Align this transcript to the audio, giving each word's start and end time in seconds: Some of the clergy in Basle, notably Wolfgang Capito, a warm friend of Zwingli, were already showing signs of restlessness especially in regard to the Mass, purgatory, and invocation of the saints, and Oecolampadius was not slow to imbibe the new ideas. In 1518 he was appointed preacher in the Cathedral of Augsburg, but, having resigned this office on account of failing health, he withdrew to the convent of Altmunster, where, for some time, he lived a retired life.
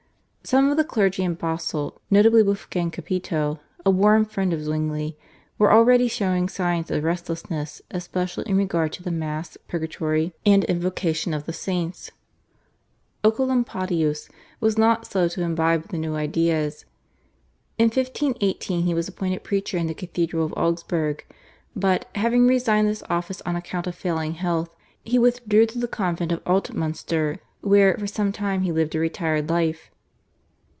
Some 0.43 0.71
of 0.71 0.75
the 0.75 0.83
clergy 0.83 1.23
in 1.23 1.35
Basle, 1.35 2.01
notably 2.09 2.41
Wolfgang 2.41 2.89
Capito, 2.89 3.59
a 3.85 3.91
warm 3.91 4.25
friend 4.25 4.51
of 4.51 4.63
Zwingli, 4.63 5.15
were 5.59 5.71
already 5.71 6.07
showing 6.07 6.49
signs 6.49 6.89
of 6.89 7.03
restlessness 7.03 7.79
especially 7.91 8.49
in 8.49 8.57
regard 8.57 8.91
to 8.93 9.03
the 9.03 9.11
Mass, 9.11 9.55
purgatory, 9.67 10.33
and 10.43 10.63
invocation 10.63 11.35
of 11.35 11.45
the 11.45 11.53
saints, 11.53 12.09
and 13.23 13.31
Oecolampadius 13.31 14.29
was 14.59 14.79
not 14.79 15.05
slow 15.05 15.27
to 15.27 15.43
imbibe 15.43 15.87
the 15.89 15.99
new 15.99 16.15
ideas. 16.15 16.85
In 17.77 17.85
1518 17.85 18.83
he 18.85 18.95
was 18.95 19.07
appointed 19.07 19.43
preacher 19.43 19.77
in 19.77 19.85
the 19.85 19.93
Cathedral 19.93 20.43
of 20.43 20.53
Augsburg, 20.57 21.23
but, 21.75 22.09
having 22.15 22.47
resigned 22.47 22.87
this 22.87 23.03
office 23.11 23.41
on 23.45 23.55
account 23.55 23.85
of 23.85 23.93
failing 23.95 24.33
health, 24.33 24.73
he 25.03 25.19
withdrew 25.19 25.67
to 25.67 25.77
the 25.77 25.87
convent 25.87 26.31
of 26.31 26.43
Altmunster, 26.45 27.37
where, 27.61 27.95
for 27.95 28.07
some 28.07 28.31
time, 28.31 28.63
he 28.63 28.71
lived 28.71 28.95
a 28.95 28.99
retired 28.99 29.47
life. 29.47 29.89